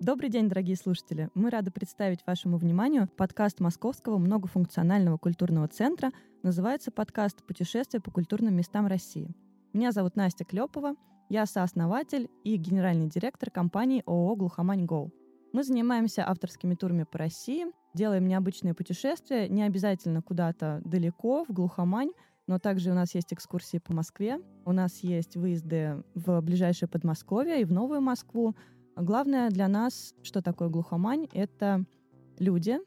[0.00, 1.28] Добрый день, дорогие слушатели!
[1.34, 6.12] Мы рады представить вашему вниманию подкаст Московского многофункционального культурного центра.
[6.44, 9.34] Называется подкаст «Путешествие по культурным местам России».
[9.72, 10.94] Меня зовут Настя Клепова,
[11.28, 15.10] я сооснователь и генеральный директор компании ООО «Глухомань Го».
[15.52, 22.12] Мы занимаемся авторскими турами по России, делаем необычные путешествия, не обязательно куда-то далеко, в глухомань,
[22.46, 27.60] но также у нас есть экскурсии по Москве, у нас есть выезды в ближайшее Подмосковье
[27.60, 28.54] и в Новую Москву,
[29.00, 31.84] Главное для нас, что такое глухомань, это
[32.40, 32.78] люди,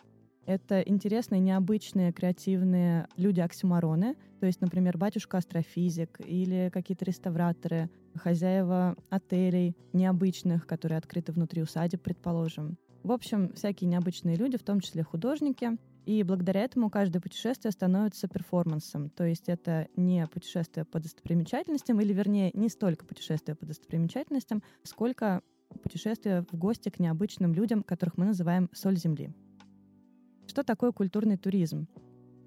[0.45, 10.67] это интересные, необычные, креативные люди-оксюмароны, то есть, например, батюшка-астрофизик или какие-то реставраторы, хозяева отелей необычных,
[10.67, 12.77] которые открыты внутри усадеб, предположим.
[13.03, 15.77] В общем, всякие необычные люди, в том числе художники.
[16.05, 19.09] И благодаря этому каждое путешествие становится перформансом.
[19.11, 25.41] То есть это не путешествие по достопримечательностям, или вернее, не столько путешествие по достопримечательностям, сколько
[25.79, 29.33] путешествие в гости к необычным людям, которых мы называем «соль земли».
[30.47, 31.87] Что такое культурный туризм?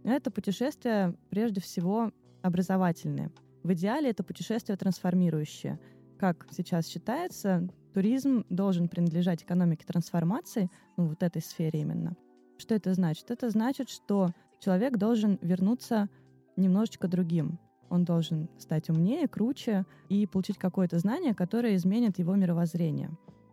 [0.04, 3.32] Это путешествие, прежде всего, образовательное.
[3.62, 5.80] В идеале это путешествие трансформирующее.
[6.18, 12.14] Как сейчас считается, туризм должен принадлежать экономике трансформации, ну, вот этой сфере именно.
[12.58, 13.30] Что это значит?
[13.30, 16.10] Это значит, что человек должен вернуться
[16.56, 17.58] немножечко другим,
[17.90, 23.10] он должен стать умнее, круче и получить какое-то знание, которое изменит его мировоззрение.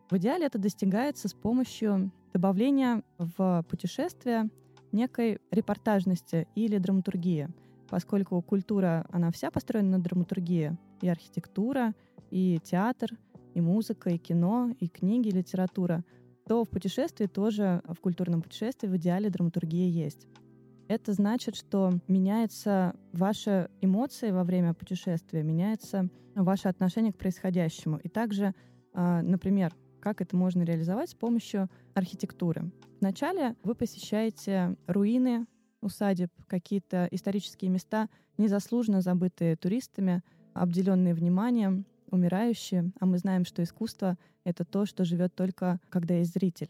[0.10, 4.50] В идеале это достигается с помощью добавления в путешествие
[4.92, 7.48] некой репортажности или драматургии,
[7.90, 11.94] поскольку культура, она вся построена на драматургии, и архитектура,
[12.30, 13.10] и театр,
[13.54, 16.04] и музыка, и кино, и книги, и литература,
[16.48, 20.28] то в путешествии тоже, в культурном путешествии в идеале драматургия есть.
[20.92, 27.96] Это значит, что меняются ваши эмоции во время путешествия, меняется ваше отношение к происходящему.
[28.04, 28.54] И также,
[28.94, 32.74] а, например, как это можно реализовать с помощью архитектуры.
[33.00, 35.46] Вначале вы посещаете руины
[35.80, 40.24] усадеб, какие-то исторические места, незаслуженно забытые туристами,
[40.54, 42.92] обделенные вниманием, умирающие.
[43.00, 46.70] А мы знаем, что искусство— это то, что живет только, когда есть зритель.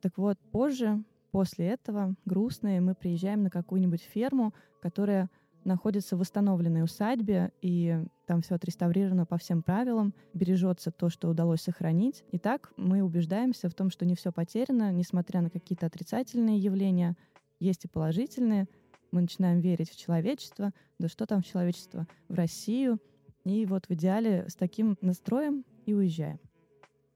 [0.00, 5.30] Так вот, позже После этого, грустные, мы приезжаем на какую-нибудь ферму, которая
[5.64, 11.60] находится в восстановленной усадьбе, и там все отреставрировано по всем правилам, бережется то, что удалось
[11.60, 12.24] сохранить.
[12.32, 17.16] И так мы убеждаемся в том, что не все потеряно, несмотря на какие-то отрицательные явления,
[17.60, 18.66] есть и положительные.
[19.12, 22.98] Мы начинаем верить в человечество, да что там в человечество, в Россию.
[23.44, 26.38] И вот в идеале с таким настроем и уезжаем.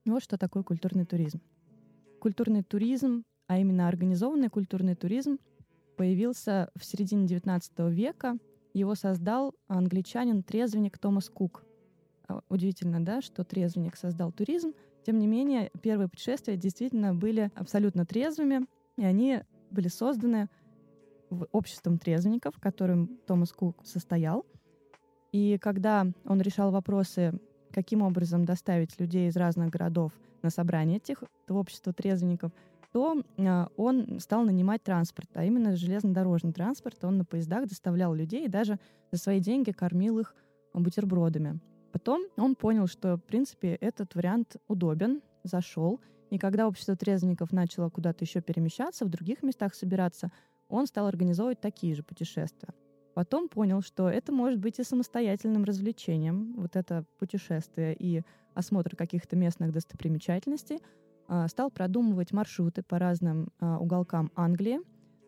[0.05, 1.41] Вот что такое культурный туризм.
[2.21, 5.39] Культурный туризм а именно организованный культурный туризм,
[5.97, 8.39] появился в середине XIX века.
[8.73, 11.65] Его создал англичанин-трезвенник Томас Кук.
[12.27, 14.73] А, удивительно, да, что трезвенник создал туризм.
[15.05, 18.67] Тем не менее, первые путешествия действительно были абсолютно трезвыми,
[18.97, 20.49] и они были созданы
[21.53, 24.47] обществом трезвенников, которым Томас Кук состоял.
[25.33, 27.39] И когда он решал вопросы,
[27.73, 30.13] каким образом доставить людей из разных городов
[30.43, 32.53] на собрание этих, в общество трезвенников—
[32.95, 37.03] то а, он стал нанимать транспорт, а именно железнодорожный транспорт.
[37.03, 38.79] Он на поездах доставлял людей и даже
[39.11, 40.33] за свои деньги кормил их
[40.73, 41.59] бутербродами.
[41.91, 46.01] Потом он понял, что, в принципе, этот вариант удобен, зашел.
[46.31, 50.31] И когда общество трезвенников начало куда-то еще перемещаться, в других местах собираться,
[50.69, 52.75] он стал организовывать такие же путешествия.
[53.15, 58.23] Потом понял, что это может быть и самостоятельным развлечением, вот это путешествие и
[58.55, 60.79] осмотр каких-то местных достопримечательностей,
[61.49, 64.81] стал продумывать маршруты по разным а, уголкам Англии.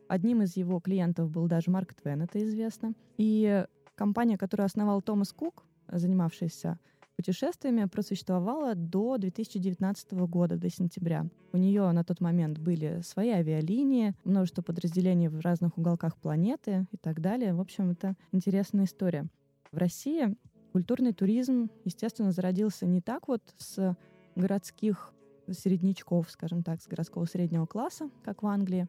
[0.08, 2.92] Одним из его клиентов был даже Марк Твен, это известно.
[3.16, 3.64] И
[3.94, 6.78] компания, которую основал Томас Кук, занимавшаяся
[7.16, 11.26] путешествиями, просуществовала до 2019 года, до сентября.
[11.52, 16.96] У нее на тот момент были свои авиалинии, множество подразделений в разных уголках планеты и
[16.98, 17.54] так далее.
[17.54, 19.26] В общем, это интересная история.
[19.72, 20.36] В России
[20.72, 23.96] культурный туризм, естественно, зародился не так вот с
[24.34, 25.14] городских
[25.50, 28.88] середнячков, скажем так, с городского среднего класса, как в Англии,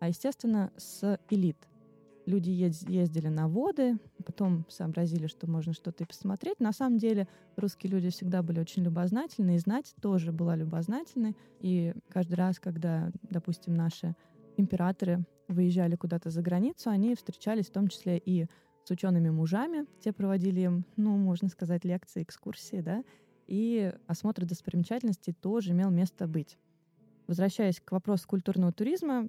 [0.00, 1.56] а, естественно, с элит.
[2.26, 6.58] Люди ездили на воды, потом сообразили, что можно что-то и посмотреть.
[6.58, 11.36] На самом деле русские люди всегда были очень любознательны, и знать тоже была любознательной.
[11.60, 14.16] И каждый раз, когда, допустим, наши
[14.56, 18.46] императоры выезжали куда-то за границу, они встречались в том числе и
[18.84, 19.86] с учеными мужами.
[20.00, 23.02] Те проводили им, ну, можно сказать, лекции, экскурсии, да,
[23.46, 26.58] и осмотр достопримечательностей тоже имел место быть.
[27.26, 29.28] Возвращаясь к вопросу культурного туризма,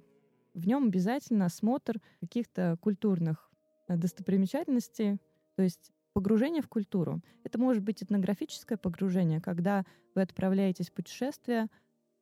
[0.54, 3.50] в нем обязательно осмотр каких-то культурных
[3.88, 5.18] э, достопримечательностей,
[5.54, 7.20] то есть погружение в культуру.
[7.44, 9.84] Это может быть этнографическое погружение, когда
[10.14, 11.68] вы отправляетесь в путешествие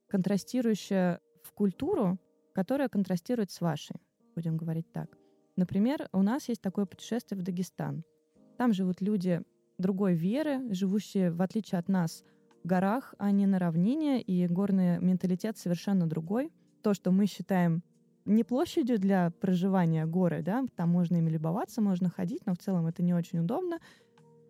[0.08, 2.18] контрастирующая в культуру,
[2.54, 3.96] которая контрастирует с вашей,
[4.34, 5.16] будем говорить так.
[5.56, 8.04] Например, у нас есть такое путешествие в Дагестан.
[8.56, 9.42] Там живут люди
[9.78, 12.24] другой веры, живущие, в отличие от нас,
[12.62, 16.52] в горах, а не на равнине, и горный менталитет совершенно другой.
[16.82, 17.82] То, что мы считаем
[18.24, 22.86] не площадью для проживания горы, да, там можно ими любоваться, можно ходить, но в целом
[22.86, 23.80] это не очень удобно,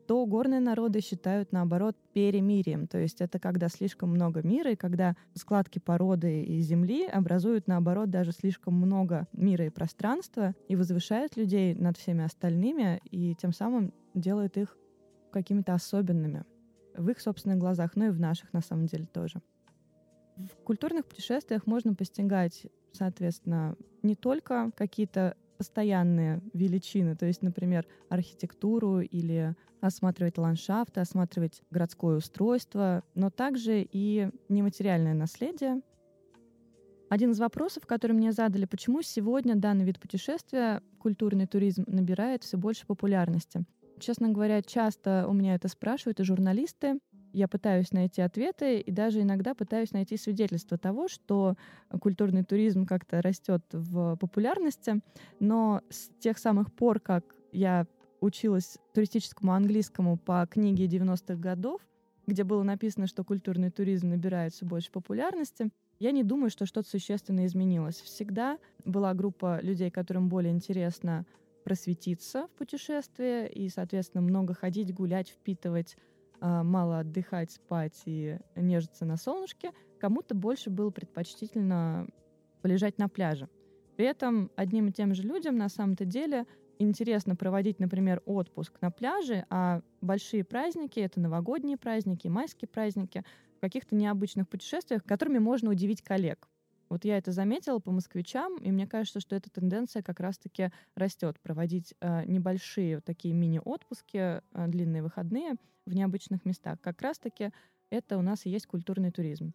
[0.07, 2.87] то горные народы считают, наоборот, перемирием.
[2.87, 8.11] То есть это когда слишком много мира, и когда складки породы и земли образуют, наоборот,
[8.11, 13.93] даже слишком много мира и пространства, и возвышают людей над всеми остальными, и тем самым
[14.15, 14.77] делают их
[15.35, 16.45] какими-то особенными
[16.97, 19.43] в их собственных глазах, ну и в наших, на самом деле, тоже.
[20.37, 29.01] В культурных путешествиях можно постигать, соответственно, не только какие-то постоянные величины, то есть, например, архитектуру
[29.01, 35.83] или осматривать ландшафты, осматривать городское устройство, но также и нематериальное наследие.
[37.11, 42.57] Один из вопросов, который мне задали, почему сегодня данный вид путешествия, культурный туризм, набирает все
[42.57, 43.65] больше популярности.
[43.99, 46.99] Честно говоря, часто у меня это спрашивают и журналисты.
[47.33, 51.57] Я пытаюсь найти ответы и даже иногда пытаюсь найти свидетельство того, что
[52.01, 55.01] культурный туризм как-то растет в популярности.
[55.41, 57.87] Но с тех самых пор, как я
[58.21, 61.81] училась туристическому английскому по книге 90-х годов,
[62.27, 66.89] где было написано, что культурный туризм набирает все больше популярности, я не думаю, что что-то
[66.89, 68.01] существенно изменилось.
[68.01, 71.25] Всегда была группа людей, которым более интересно
[71.65, 75.97] просветиться в путешествии и, соответственно, много ходить, гулять, впитывать,
[76.41, 79.73] а, мало отдыхать, спать и нежиться на солнышке.
[79.99, 82.07] Кому-то больше было предпочтительно
[82.63, 83.49] полежать на пляже.
[83.97, 86.47] При этом одним и тем же людям на самом-то деле
[86.79, 93.25] интересно проводить, например, отпуск на пляже, а большие праздники— это новогодние праздники, майские праздники,
[93.57, 96.49] в каких-то необычных путешествиях, которыми можно удивить коллег.
[96.89, 101.39] Вот я это заметила по москвичам, и мне кажется, что эта тенденция как раз-таки растет,
[101.41, 105.55] проводить э, небольшие вот такие мини-отпуски, э, длинные выходные
[105.87, 106.81] в необычных местах.
[106.81, 107.51] Как раз-таки
[107.91, 109.53] это у нас и есть культурный туризм.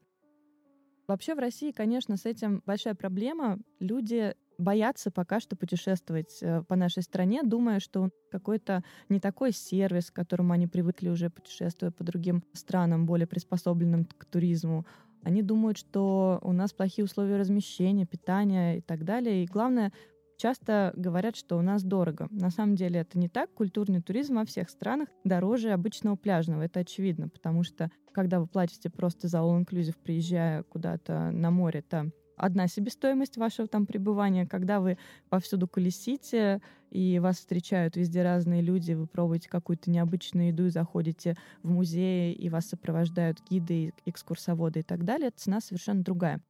[1.07, 3.57] Вообще в России, конечно, с этим большая проблема.
[3.79, 10.11] Люди боятся пока что путешествовать э, по нашей стране, думая, что какой-то не такой сервис,
[10.11, 14.85] к которому они привыкли уже путешествуя по другим странам, более приспособленным к туризму.
[15.23, 19.43] Они думают, что у нас плохие условия размещения, питания и так далее.
[19.43, 19.91] И главное,
[20.37, 22.27] часто говорят, что у нас дорого.
[22.31, 23.53] На самом деле это не так.
[23.53, 26.63] Культурный туризм во всех странах дороже обычного пляжного.
[26.63, 32.11] Это очевидно, потому что когда вы платите просто за all-inclusive, приезжая куда-то на море, то
[32.39, 34.97] одна себестоимость вашего там пребывания, когда вы
[35.29, 41.37] повсюду колесите, и вас встречают везде разные люди, вы пробуете какую-то необычную еду и заходите
[41.61, 46.41] в музей, и вас сопровождают гиды, экскурсоводы и так далее, цена совершенно другая.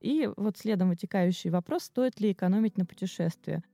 [0.00, 3.64] И вот следом вытекающий вопрос, стоит ли экономить на путешествия.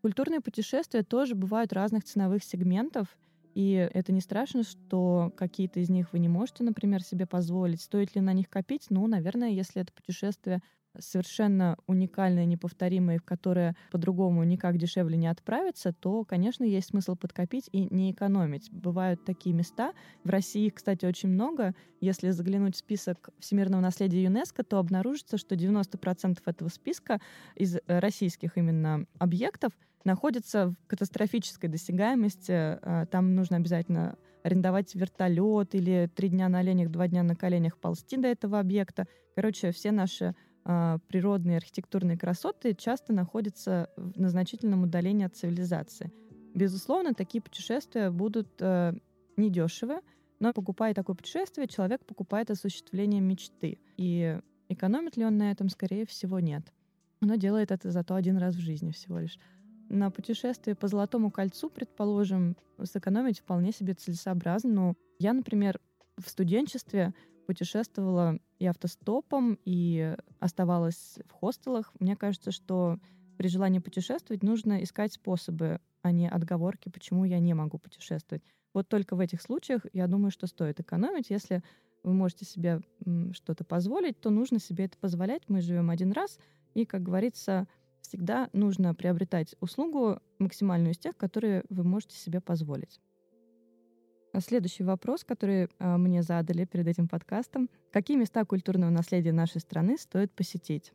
[0.00, 3.18] Культурные путешествия тоже бывают разных ценовых сегментов,
[3.54, 7.82] и это не страшно, что какие-то из них вы не можете, например, себе позволить.
[7.82, 8.86] Стоит ли на них копить?
[8.88, 10.60] Ну, наверное, если это путешествие
[10.98, 17.68] совершенно уникальное, неповторимое, в которое по-другому никак дешевле не отправиться, то, конечно, есть смысл подкопить
[17.72, 18.70] и не экономить.
[18.70, 19.92] Бывают такие места.
[20.24, 21.74] В России кстати, очень много.
[22.00, 27.20] Если заглянуть в список всемирного наследия ЮНЕСКо, то обнаружится, что 90% этого списка
[27.54, 29.72] из российских именно объектов
[30.04, 32.52] находятся в катастрофической досягаемости.
[32.52, 37.76] А, там нужно обязательно арендовать вертолет или три дня на оленях, два дня на коленях
[37.78, 39.06] ползти до этого объекта.
[39.34, 40.34] Короче, все наши
[40.64, 46.12] природные архитектурные красоты часто находятся на значительном удалении от цивилизации.
[46.54, 48.92] Безусловно, такие путешествия будут э,
[49.36, 50.00] недешевы,
[50.40, 53.78] но покупая такое путешествие, человек покупает осуществление мечты.
[53.96, 54.38] И
[54.68, 56.72] экономит ли он на этом, скорее всего, нет.
[57.20, 59.38] Но делает это зато один раз в жизни всего лишь.
[59.88, 64.70] На путешествие по Золотому кольцу, предположим, сэкономить вполне себе целесообразно.
[64.70, 65.80] Но я, например,
[66.16, 67.14] в студенчестве
[67.46, 71.92] путешествовала и автостопом, и оставалась в хостелах.
[72.00, 72.98] Мне кажется, что
[73.36, 78.42] при желании путешествовать нужно искать способы, а не отговорки, почему я не могу путешествовать.
[78.74, 81.30] Вот только в этих случаях я думаю, что стоит экономить.
[81.30, 81.62] Если
[82.02, 82.80] вы можете себе
[83.32, 85.42] что-то позволить, то нужно себе это позволять.
[85.48, 86.38] Мы живем один раз,
[86.74, 87.66] и, как говорится,
[88.00, 93.00] всегда нужно приобретать услугу максимальную из тех, которые вы можете себе позволить.
[94.32, 97.70] А следующий вопрос, который э, мне задали перед этим подкастом.
[97.90, 100.92] Какие места культурного наследия нашей страны стоит посетить?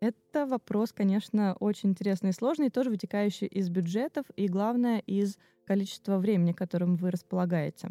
[0.00, 6.18] Это вопрос, конечно, очень интересный и сложный, тоже вытекающий из бюджетов и, главное, из количества
[6.18, 7.88] времени, которым вы располагаете.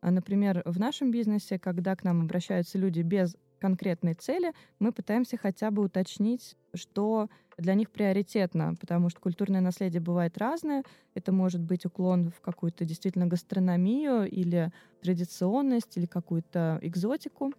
[0.00, 5.36] А, например, в нашем бизнесе, когда к нам обращаются люди без конкретной цели, мы пытаемся
[5.36, 10.84] хотя бы уточнить, что для них приоритетно, потому что культурное наследие бывает разное.
[11.14, 14.72] Это может быть уклон в какую-то действительно гастрономию или
[15.02, 17.52] традиционность, или какую-то экзотику.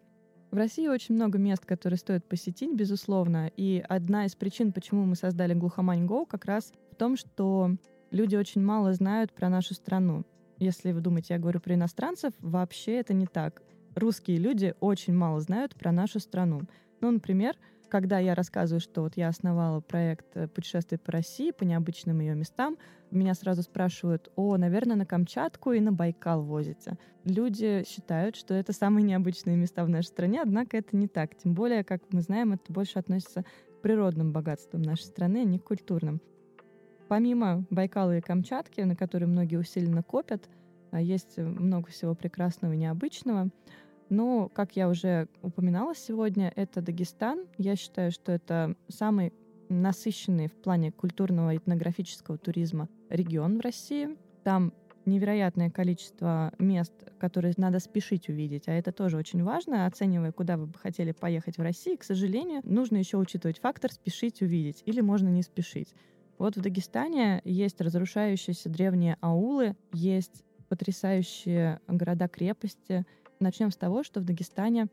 [0.52, 3.52] В России очень много мест, которые стоит посетить, безусловно.
[3.56, 7.76] И одна из причин, почему мы создали Глухомань Go, как раз в том, что
[8.10, 10.24] люди очень мало знают про нашу страну.
[10.58, 13.62] Если вы думаете, я говорю про иностранцев, вообще это не так.
[13.96, 16.62] Русские люди очень мало знают про нашу страну.
[17.02, 17.56] Ну, например,
[17.90, 22.36] когда я рассказываю, что вот я основала проект э, путешествий по России, по необычным ее
[22.36, 22.78] местам,
[23.12, 26.98] меня сразу спрашивают, о, наверное, на Камчатку и на Байкал возите.
[27.26, 31.36] Люди считают, что это самые необычные места в нашей стране, однако это не так.
[31.36, 35.58] Тем более, как мы знаем, это больше относится к природным богатствам нашей страны, а не
[35.58, 36.22] к культурным.
[37.08, 40.48] Помимо Байкала и Камчатки, на которые многие усиленно копят,
[40.98, 43.50] есть много всего прекрасного и необычного.
[44.10, 47.46] Но, как я уже упоминала сегодня, это Дагестан.
[47.58, 49.34] Я считаю, что это самый
[49.70, 54.18] насыщенный в плане культурного и этнографического туризма регион в России.
[54.44, 54.74] Там
[55.06, 60.68] невероятное количество мест, которые надо спешить увидеть, а это тоже очень важно, оценивая, куда вы
[60.68, 65.30] бы хотели поехать в России, к сожалению, нужно еще учитывать фактор спешить увидеть, или можно
[65.30, 65.94] не спешить.
[66.38, 73.06] Вот в Дагестане есть разрушающиеся древние аулы, есть потрясающие города-крепости,
[73.40, 74.90] Начнем с того, что в Дагестане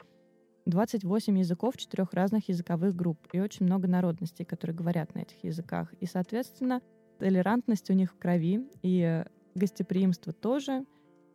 [0.66, 5.92] 28 языков четырех разных языковых групп и очень много народностей, которые говорят на этих языках.
[5.94, 6.80] И, соответственно,
[7.18, 9.24] толерантность у них в крови, и
[9.56, 10.84] гостеприимство тоже,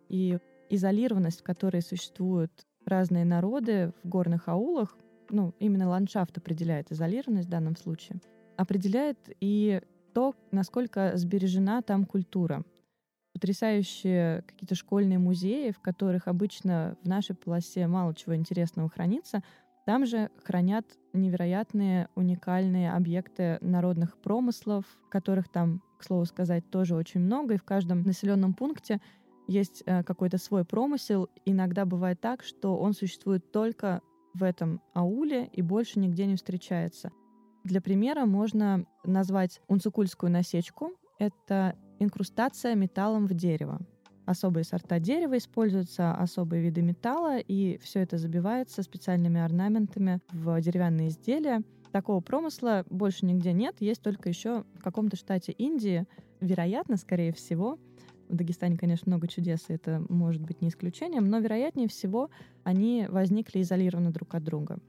[0.07, 0.37] и
[0.69, 2.51] изолированность, в которой существуют
[2.85, 4.97] разные народы в горных аулах,
[5.29, 8.21] ну, именно ландшафт определяет изолированность в данном случае,
[8.55, 9.81] определяет и
[10.13, 12.63] то, насколько сбережена там культура
[13.41, 19.41] потрясающие какие-то школьные музеи, в которых обычно в нашей полосе мало чего интересного хранится.
[19.83, 27.19] Там же хранят невероятные уникальные объекты народных промыслов, которых там, к слову сказать, тоже очень
[27.19, 29.01] много, и в каждом населенном пункте
[29.47, 31.27] есть э, какой-то свой промысел.
[31.43, 34.01] Иногда бывает так, что он существует только
[34.35, 37.11] в этом ауле и больше нигде не встречается.
[37.63, 40.91] Для примера можно назвать унцукульскую насечку.
[41.17, 43.79] Это инкрустация металлом в дерево.
[44.25, 51.09] Особые сорта дерева используются, особые виды металла, и все это забивается специальными орнаментами в деревянные
[51.09, 51.63] изделия.
[51.91, 56.05] Такого промысла больше нигде нет, есть только еще в каком-то штате Индии.
[56.39, 57.77] Вероятно, скорее всего,
[58.29, 62.29] в Дагестане, конечно, много чудес, и это может быть не исключением, но вероятнее всего
[62.63, 64.79] они возникли изолированно друг от друга.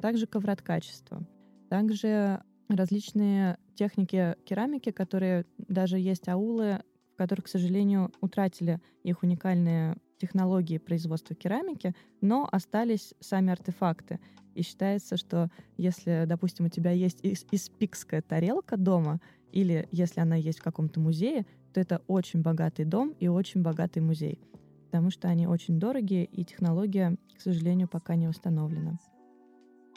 [0.00, 1.26] Также ковроткачество.
[1.68, 6.80] Также различные техники керамики, которые даже есть аулы,
[7.14, 14.18] в которых, к сожалению, утратили их уникальные технологии производства керамики, но остались сами артефакты.
[14.54, 19.20] И считается, что если, допустим, у тебя есть испикская тарелка дома,
[19.52, 24.00] или если она есть в каком-то музее, то это очень богатый дом и очень богатый
[24.00, 24.40] музей,
[24.86, 28.98] потому что они очень дорогие, и технология, к сожалению, пока не установлена.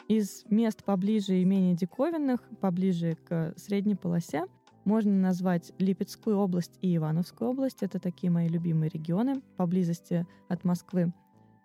[0.08, 4.46] Из мест поближе и менее диковинных, поближе к средней полосе,
[4.84, 7.82] можно назвать Липецкую область и Ивановскую область.
[7.82, 11.12] Это такие мои любимые регионы поблизости от Москвы.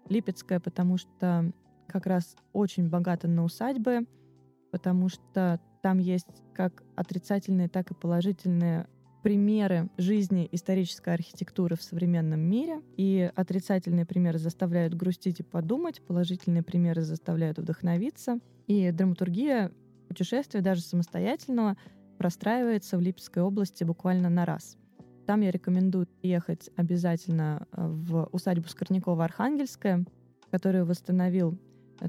[0.07, 1.51] Липецкая, потому что
[1.87, 4.05] как раз очень богата на усадьбы,
[4.71, 8.87] потому что там есть как отрицательные, так и положительные
[9.23, 12.81] примеры жизни исторической архитектуры в современном мире.
[12.95, 18.39] И отрицательные примеры заставляют грустить и подумать, положительные примеры заставляют вдохновиться.
[18.67, 19.71] И драматургия
[20.07, 21.77] путешествия, даже самостоятельного,
[22.17, 24.77] простраивается в Липецкой области буквально на раз.
[25.25, 30.07] Там я рекомендую ехать обязательно э, в усадьбу Скорнякова-Архангельская,
[30.51, 31.59] которую восстановил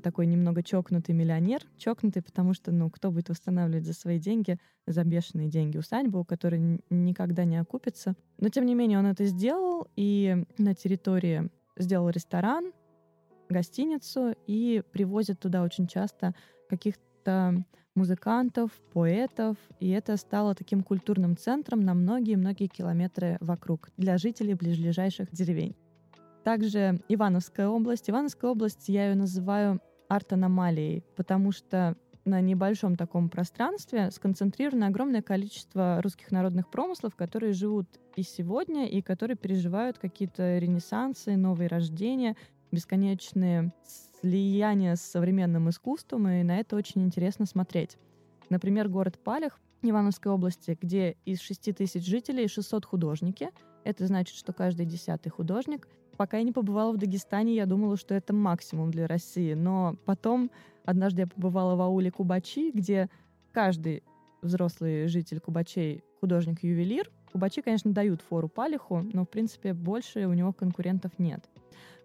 [0.02, 1.62] такой немного чокнутый миллионер.
[1.76, 6.80] Чокнутый, потому что, ну, кто будет восстанавливать за свои деньги, за бешеные деньги усадьбу, которая
[6.90, 8.14] никогда не окупится.
[8.38, 12.72] Но, тем не менее, он это сделал, и на территории сделал ресторан,
[13.48, 16.34] гостиницу, и привозит туда очень часто
[16.68, 17.64] каких-то
[17.94, 25.30] музыкантов, поэтов, и это стало таким культурным центром на многие-многие километры вокруг для жителей ближайших
[25.32, 25.74] деревень.
[26.48, 28.08] Также Ивановская область.
[28.08, 36.00] Ивановская область, я ее называю арт-аномалией, потому что на небольшом таком пространстве сконцентрировано огромное количество
[36.00, 37.86] русских народных промыслов, которые живут
[38.16, 42.34] и сегодня, и которые переживают какие-то ренессансы, новые рождения,
[42.72, 43.74] бесконечные
[44.22, 47.98] слияния с современным искусством, и на это очень интересно смотреть.
[48.48, 53.50] Например, город Палях Ивановской области, где из 6 тысяч жителей 600 художники.
[53.84, 55.86] Это значит, что каждый десятый художник
[56.18, 59.54] пока я не побывала в Дагестане, я думала, что это максимум для России.
[59.54, 60.50] Но потом
[60.84, 63.08] однажды я побывала в ауле Кубачи, где
[63.52, 64.02] каждый
[64.42, 67.10] взрослый житель Кубачей художник-ювелир.
[67.32, 71.48] Кубачи, конечно, дают фору Палиху, но, в принципе, больше у него конкурентов нет.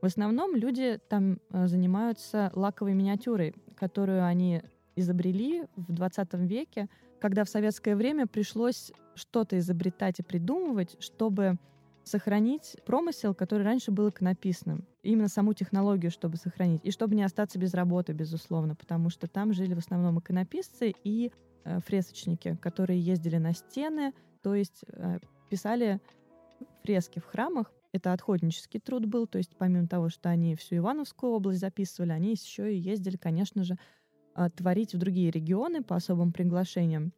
[0.02, 4.62] В основном люди там э, занимаются лаковой миниатюрой, которую они
[4.96, 6.88] изобрели в 20 веке,
[7.20, 11.58] когда в советское время пришлось что-то изобретать и придумывать, чтобы
[12.04, 14.86] сохранить промысел, который раньше был иконописным.
[15.02, 16.82] Именно саму технологию, чтобы сохранить.
[16.84, 21.32] И чтобы не остаться без работы, безусловно, потому что там жили в основном иконописцы и
[21.64, 25.20] э, фресочники, которые ездили на стены, то есть э,
[25.50, 26.02] писали
[26.84, 27.72] фрески в храмах.
[27.92, 32.32] Это отходнический труд был, то есть помимо того, что они всю Ивановскую область записывали, они
[32.32, 33.78] еще и ездили, конечно же,
[34.36, 37.14] э, творить в другие регионы по особым приглашениям.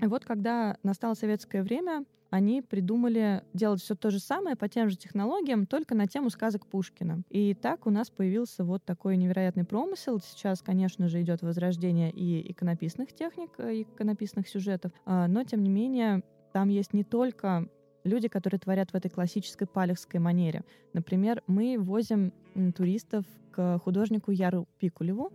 [0.00, 4.96] Вот когда настало советское время, они придумали делать все то же самое по тем же
[4.96, 7.22] технологиям, только на тему сказок Пушкина.
[7.30, 10.20] И так у нас появился вот такой невероятный промысел.
[10.20, 15.62] Сейчас, конечно же, идет возрождение и иконописных техник, и э, иконописных сюжетов, а, но, тем
[15.62, 17.68] не менее, там есть не только
[18.04, 20.64] люди, которые творят в этой классической палехской манере.
[20.92, 22.32] Например, мы возим
[22.76, 25.32] туристов к художнику Яру Пикулеву,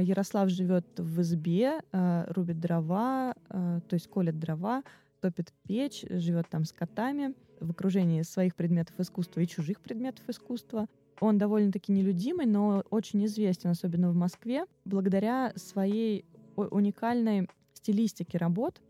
[0.00, 4.82] Ярослав живет в избе, а, рубит дрова, то есть колет дрова,
[5.20, 10.86] топит печь, живет там с котами, в окружении своих предметов искусства и чужих предметов искусства.
[11.20, 16.24] Он довольно-таки нелюдимый, но очень известен, особенно в Москве, благодаря своей
[16.56, 18.80] уникальной стилистике работ.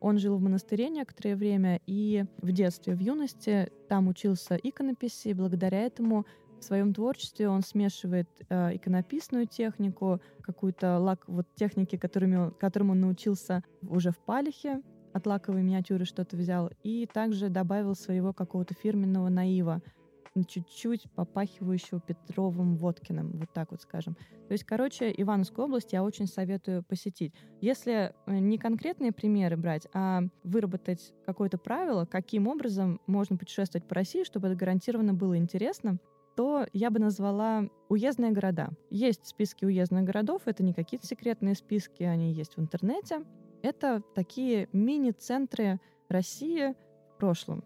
[0.00, 5.34] Он жил в монастыре некоторое время и в детстве, в юности там учился иконописи, и
[5.34, 6.24] благодаря этому
[6.60, 13.00] в своем творчестве он смешивает э, иконописную технику, какую-то лак, вот техники, которыми, которым он
[13.00, 19.28] научился уже в Палихе, от лаковой миниатюры что-то взял, и также добавил своего какого-то фирменного
[19.28, 19.82] наива,
[20.46, 24.16] чуть-чуть попахивающего Петровым Водкиным, вот так вот скажем.
[24.46, 27.34] То есть, короче, Ивановскую область я очень советую посетить.
[27.60, 33.94] Если э, не конкретные примеры брать, а выработать какое-то правило, каким образом можно путешествовать по
[33.94, 35.98] России, чтобы это гарантированно было интересно,
[36.38, 38.70] то я бы назвала уездные города.
[38.90, 43.24] Есть списки уездных городов, это не какие-то секретные списки, они есть в интернете.
[43.60, 46.76] Это такие мини-центры России
[47.12, 47.64] в прошлом.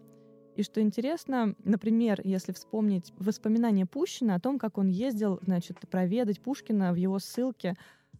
[0.55, 6.41] И что интересно, например, если вспомнить воспоминания Пущина о том, как он ездил, значит, проведать
[6.41, 7.77] Пушкина в его ссылке,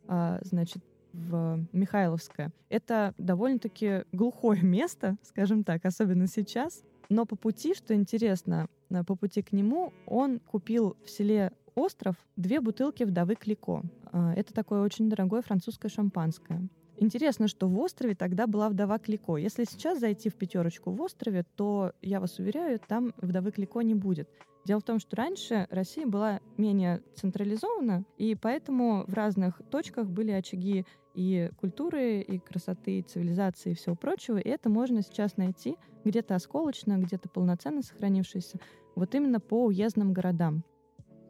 [0.08, 2.52] а, значит, в Михайловское.
[2.70, 6.84] Это довольно-таки глухое место, скажем так, особенно сейчас.
[7.10, 8.68] Но по пути, что интересно,
[9.04, 13.82] по пути к нему он купил в селе Остров две бутылки вдовы Клико.
[14.12, 16.70] А, это такое очень дорогое французское шампанское.
[16.98, 19.38] Интересно, что в острове тогда была вдова Клико.
[19.38, 23.96] Если сейчас зайти в пятерочку в острове, то, я вас уверяю, там вдовы Клико не
[23.96, 24.30] будет.
[24.66, 30.32] Дело в том, что раньше Россия была менее централизована, и поэтому в разных точках были
[30.32, 34.38] очаги и культуры, и красоты, и цивилизации, и всего прочего.
[34.38, 35.76] И это можно сейчас найти
[36.06, 38.60] где-то осколочно, где-то полноценно сохранившееся,
[38.96, 40.64] вот именно по уездным городам.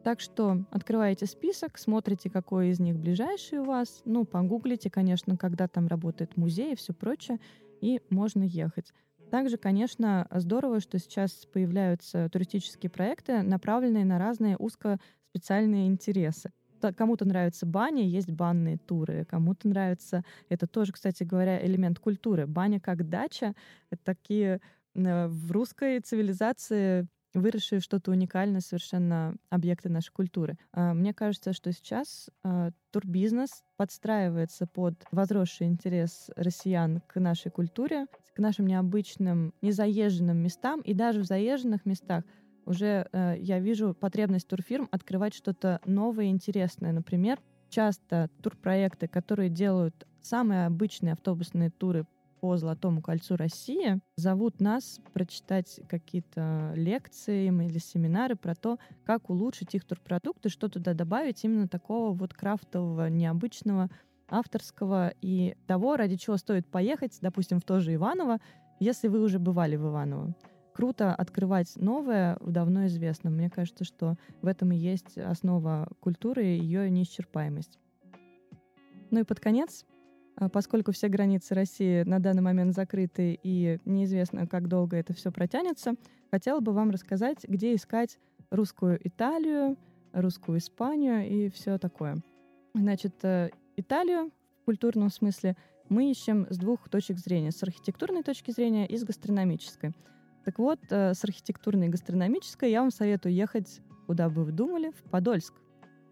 [0.04, 5.66] Так что открываете список, смотрите, какой из них ближайший у вас, ну, погуглите, конечно, когда
[5.66, 7.40] там работает музей и все прочее,
[7.80, 8.92] и можно ехать.
[9.30, 16.52] Также, конечно, здорово, что сейчас появляются туристические проекты, направленные на разные узкоспециальные интересы.
[16.96, 19.24] Кому-то нравятся бани, есть банные туры.
[19.24, 22.46] Кому-то нравится, это тоже, кстати говоря, элемент культуры.
[22.46, 23.54] Баня как дача—
[23.90, 24.60] это такие
[24.94, 30.56] э, в русской цивилизации выросшие что-то уникальное совершенно объекты нашей культуры.
[30.72, 38.06] А, мне кажется, что сейчас а, турбизнес подстраивается под возросший интерес россиян к нашей культуре,
[38.34, 42.24] к нашим необычным, незаезженным местам, и даже в заезженных местах
[42.66, 46.92] уже э, я вижу потребность турфирм открывать что-то новое и интересное.
[46.92, 52.06] Например, часто турпроекты, которые делают самые обычные автобусные туры
[52.44, 59.74] по Золотому кольцу России зовут нас прочитать какие-то лекции или семинары про то, как улучшить
[59.74, 63.88] их турпродукты, что туда добавить именно такого вот крафтового, необычного,
[64.28, 68.40] авторского и того, ради чего стоит поехать, допустим, в то же Иваново,
[68.78, 70.34] если вы уже бывали в Иваново.
[70.74, 73.36] Круто открывать новое в давно известном.
[73.36, 77.78] Мне кажется, что в этом и есть основа культуры и ее неисчерпаемость.
[79.10, 79.86] Ну и под конец
[80.52, 85.94] поскольку все границы России на данный момент закрыты и неизвестно, как долго это все протянется,
[86.30, 88.18] хотела бы вам рассказать, где искать
[88.50, 89.76] русскую Италию,
[90.12, 92.22] русскую Испанию и все такое.
[92.74, 94.30] Значит, э, Италию
[94.62, 95.56] в культурном смысле
[95.88, 97.50] мы ищем с двух точек зрения.
[97.50, 99.92] С архитектурной точки зрения и с гастрономической.
[100.44, 104.90] Так вот, э, с архитектурной и гастрономической я вам советую ехать Куда бы вы думали?
[104.90, 105.54] В Подольск.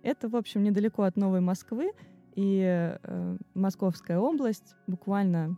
[0.03, 1.93] Это, в общем, недалеко от Новой Москвы,
[2.35, 5.57] и э, Московская область, буквально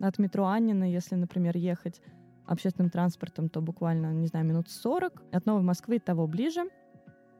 [0.00, 2.00] от метро Аннина, если, например, ехать
[2.46, 5.22] общественным транспортом, то буквально, не знаю, минут 40.
[5.32, 6.64] От Новой Москвы того ближе.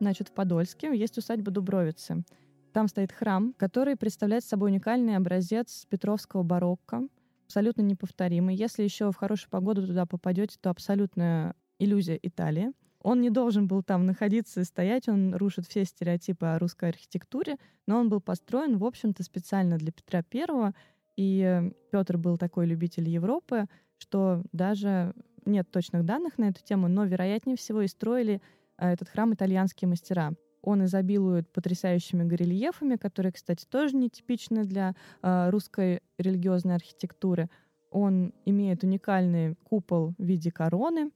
[0.00, 2.24] Значит, в Подольске есть усадьба Дубровицы.
[2.72, 7.02] Там стоит храм, который представляет собой уникальный образец петровского барокко,
[7.44, 8.56] абсолютно неповторимый.
[8.56, 12.72] Если еще в хорошую погоду туда попадете, то абсолютная иллюзия Италии.
[13.02, 17.56] Он не должен был там находиться и стоять, он рушит все стереотипы о русской архитектуре,
[17.86, 20.72] но он был построен, в общем-то, специально для Петра Первого,
[21.16, 23.66] и Петр был такой любитель Европы,
[23.98, 28.40] что даже нет точных данных на эту тему, но, вероятнее всего, и строили
[28.76, 30.32] а, этот храм итальянские мастера.
[30.62, 37.50] Он изобилует потрясающими горельефами, которые, кстати, тоже нетипичны для э, русской религиозной архитектуры.
[37.90, 41.10] Он имеет уникальный купол в виде короны.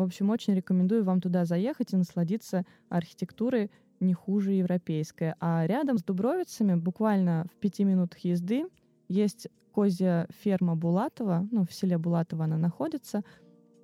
[0.00, 5.34] В общем, очень рекомендую вам туда заехать и насладиться архитектурой не хуже европейской.
[5.40, 8.64] А рядом с Дубровицами, буквально в пяти минутах езды,
[9.08, 13.24] есть козья ферма Булатова, ну, в селе Булатова она находится,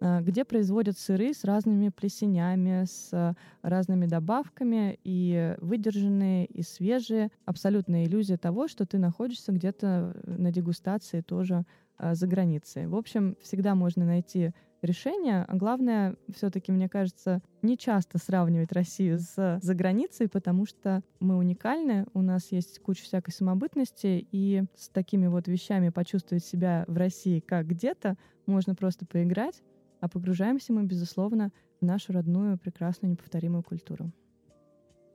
[0.01, 7.29] э, где производят сыры с разными плесенями, с разными добавками, и выдержанные, и свежие.
[7.45, 12.87] Абсолютная иллюзия того, что ты находишься где-то на дегустации тоже э, за границей.
[12.87, 15.45] В общем, всегда можно найти решение.
[15.47, 22.07] А главное, все-таки, мне кажется, не часто сравнивать Россию с заграницей, потому что мы уникальны,
[22.15, 27.41] у нас есть куча всякой самобытности, и с такими вот вещами почувствовать себя в России
[27.41, 29.63] как где-то можно просто поиграть,
[30.01, 34.13] а погружаемся мы, безусловно, в нашу родную, прекрасную, неповторимую культуру.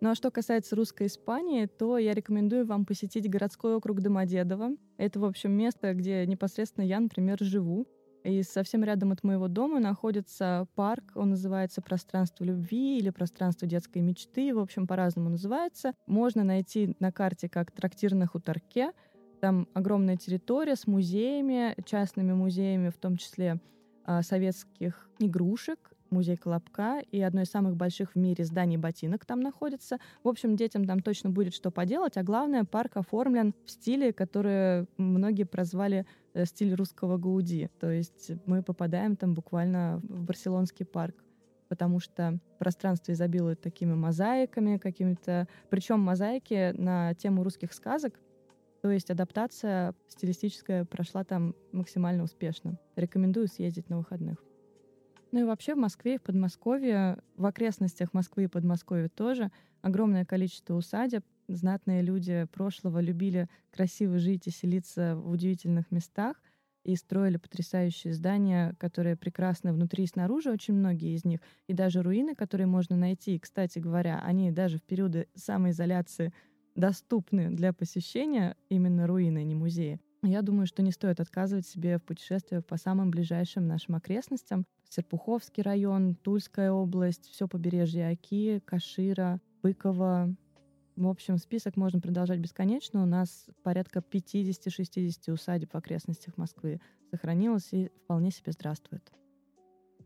[0.02, 4.72] Ну а что касается русской Испании, то я рекомендую вам посетить городской округ Домодедово.
[4.98, 7.86] Это, в общем, место, где непосредственно я, например, живу.
[8.24, 14.00] И совсем рядом от моего дома находится парк, он называется «Пространство любви» или «Пространство детской
[14.00, 15.94] мечты», в общем, по-разному называется.
[16.08, 18.94] Можно найти на карте как трактир на хуторке.
[19.40, 23.60] Там огромная территория с музеями, частными музеями, в том числе
[24.04, 29.40] а, советских игрушек, музей Колобка и одно из самых больших в мире зданий ботинок там
[29.42, 29.98] находится.
[30.24, 34.88] В общем, детям там точно будет что поделать, а главное, парк оформлен в стиле, который
[34.98, 37.70] многие прозвали э, стиль русского Гауди.
[37.80, 41.16] То есть мы попадаем там буквально в барселонский парк
[41.70, 48.20] потому что пространство изобилует такими мозаиками какими-то, причем мозаики на тему русских сказок,
[48.82, 52.80] то есть адаптация стилистическая прошла там максимально успешно.
[52.96, 54.44] Рекомендую съездить на выходных.
[55.32, 59.50] Ну и вообще в Москве и в Подмосковье, в окрестностях Москвы и Подмосковья тоже
[59.82, 61.24] огромное количество усадеб.
[61.48, 66.42] Знатные люди прошлого любили красиво жить и селиться в удивительных местах
[66.84, 72.02] и строили потрясающие здания, которые прекрасны внутри и снаружи, очень многие из них, и даже
[72.02, 73.40] руины, которые можно найти.
[73.40, 76.34] кстати говоря, они даже в периоды самоизоляции
[76.76, 80.00] доступны для посещения, именно руины, а не музеи.
[80.24, 84.66] Я думаю, что не стоит отказывать себе в путешествиях по самым ближайшим нашим окрестностям.
[84.88, 90.36] Серпуховский район, Тульская область, все побережье Оки, Кашира, Быково.
[90.96, 93.02] В общем, список можно продолжать бесконечно.
[93.02, 96.80] У нас порядка 50-60 усадеб в окрестностях Москвы
[97.10, 99.12] сохранилось и вполне себе здравствует.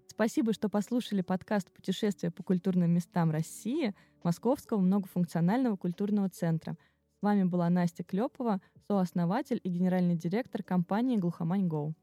[0.07, 6.77] Спасибо, что послушали подкаст «Путешествия по культурным местам России» Московского многофункционального культурного центра.
[7.25, 11.95] Вами была Настя Клепова, сооснователь и генеральный директор компании «Глухомань Гоу».